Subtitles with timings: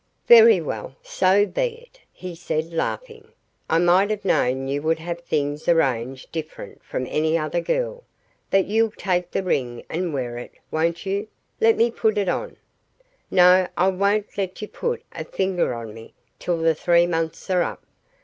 [0.25, 3.27] "Very well; so be it," he said laughing.
[3.69, 8.03] "I might have known you would have things arranged different from any other girl.
[8.49, 11.27] But you'll take the ring and wear it, won't you?
[11.59, 12.55] Let me put it on."
[13.29, 17.61] "No; I won't let you put a finger on me till the three months are
[17.61, 17.83] up.